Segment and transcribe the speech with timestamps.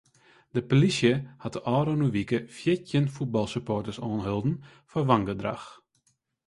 [0.55, 1.13] De plysje
[1.43, 4.55] hat de ôfrûne wike fjirtjin fuotbalsupporters oanholden
[4.89, 5.67] foar wangedrach.